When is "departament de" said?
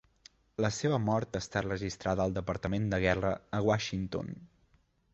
2.39-3.03